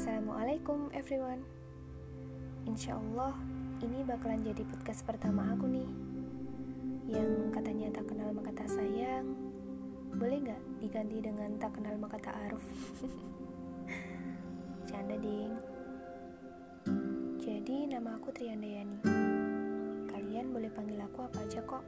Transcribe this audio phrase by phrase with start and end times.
[0.00, 1.44] Assalamualaikum everyone.
[2.64, 3.36] Insya Allah
[3.84, 5.84] ini bakalan jadi podcast pertama aku nih.
[7.04, 9.36] Yang katanya tak kenal maka tak sayang.
[10.16, 12.64] Boleh gak diganti dengan tak kenal maka tak aruf?
[14.88, 15.52] Canda ding.
[17.36, 19.04] Jadi nama aku Triandayani.
[20.08, 21.84] Kalian boleh panggil aku apa aja kok.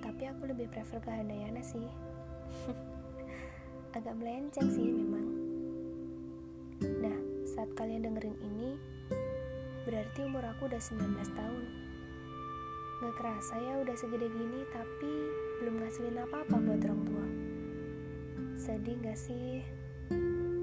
[0.00, 1.92] Tapi aku lebih prefer ke Handayana sih.
[4.00, 5.35] Agak melenceng sih memang
[7.76, 8.80] kalian dengerin ini,
[9.84, 11.64] berarti umur aku udah 19 tahun.
[13.04, 15.12] Gak kerasa ya udah segede gini, tapi
[15.60, 17.26] belum ngasilin apa-apa buat orang tua.
[18.56, 19.60] Sedih gak sih?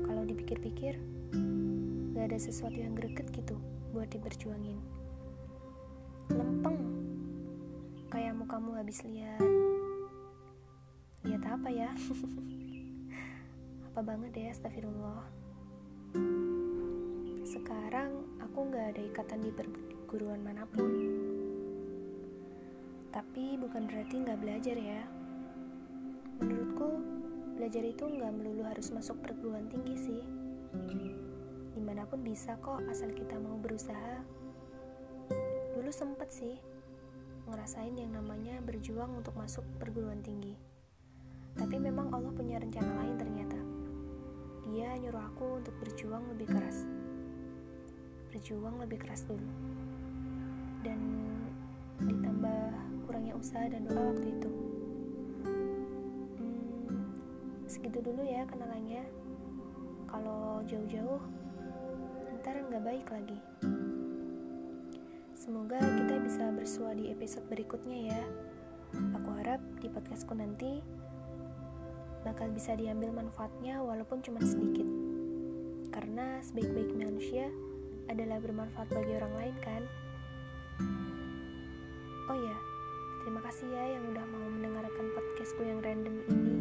[0.09, 0.97] Kalau dipikir-pikir,
[2.17, 3.61] gak ada sesuatu yang greget gitu
[3.93, 4.81] buat diperjuangin.
[6.33, 6.81] Lempeng,
[8.09, 9.37] kayak mukamu habis lihat.
[11.21, 11.93] Lihat apa ya?
[13.93, 15.42] apa banget deh, astagfirullah.
[17.63, 20.83] Sekarang aku nggak ada ikatan di perguruan mana pun.
[23.07, 24.99] Tapi bukan berarti nggak belajar ya.
[26.43, 26.99] Menurutku,
[27.55, 30.21] belajar itu nggak melulu harus masuk perguruan tinggi sih.
[31.71, 34.19] Di mana pun bisa kok asal kita mau berusaha.
[35.71, 36.59] Dulu sempet sih
[37.47, 40.59] ngerasain yang namanya berjuang untuk masuk perguruan tinggi.
[41.55, 43.59] Tapi memang Allah punya rencana lain ternyata.
[44.67, 47.02] Dia nyuruh aku untuk berjuang lebih keras.
[48.43, 49.47] Berjuang lebih keras dulu.
[50.83, 50.99] Dan
[52.03, 52.75] ditambah
[53.07, 54.51] kurangnya usaha dan doa waktu itu.
[56.35, 57.07] Hmm,
[57.71, 59.07] segitu dulu ya kenalannya.
[60.11, 61.23] Kalau jauh-jauh,
[62.43, 63.39] ntar nggak baik lagi.
[65.39, 68.23] Semoga kita bisa bersua di episode berikutnya ya.
[69.23, 70.83] Aku harap di podcastku nanti
[72.27, 74.91] bakal bisa diambil manfaatnya walaupun cuma sedikit.
[75.95, 77.47] Karena sebaik-baik manusia
[78.13, 79.81] adalah bermanfaat bagi orang lain kan?
[82.29, 82.57] Oh ya,
[83.25, 86.55] terima kasih ya yang udah mau mendengarkan podcastku yang random ini.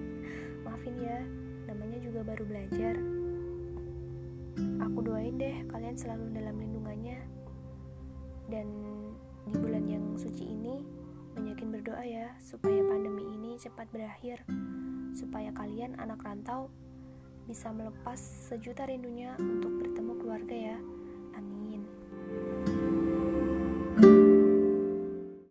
[0.64, 1.18] Maafin ya,
[1.66, 2.94] namanya juga baru belajar.
[4.86, 7.18] Aku doain deh kalian selalu dalam lindungannya.
[8.46, 8.66] Dan
[9.50, 10.78] di bulan yang suci ini,
[11.34, 14.46] banyakin berdoa ya supaya pandemi ini cepat berakhir
[15.10, 16.70] supaya kalian anak rantau
[17.44, 18.16] bisa melepas
[18.48, 20.78] sejuta rindunya untuk bertemu keluarga ya.